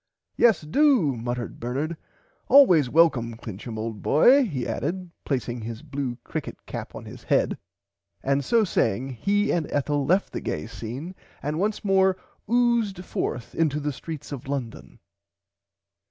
Yes 0.35 0.61
do 0.61 1.15
muttered 1.15 1.59
Bernard 1.59 1.95
always 2.47 2.89
welcome 2.89 3.35
Clincham 3.37 3.77
old 3.77 4.01
boy 4.01 4.45
he 4.45 4.65
added 4.67 5.11
placing 5.25 5.61
his 5.61 5.83
blue 5.83 6.17
crickit 6.25 6.57
cap 6.65 6.95
on 6.95 7.05
his 7.05 7.25
head 7.25 7.55
and 8.23 8.43
so 8.43 8.63
saying 8.63 9.09
he 9.09 9.51
and 9.53 9.69
Ethel 9.71 10.03
left 10.03 10.33
the 10.33 10.41
gay 10.41 10.65
scene 10.65 11.13
and 11.43 11.59
once 11.59 11.85
more 11.85 12.17
oozed 12.49 13.05
fourth 13.05 13.53
into 13.53 13.79
the 13.79 13.93
streets 13.93 14.31
of 14.31 14.47
London. 14.47 14.97